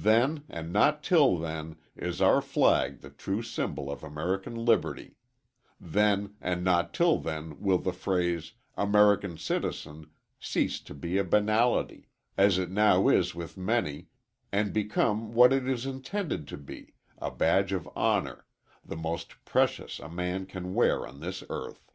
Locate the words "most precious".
18.96-19.98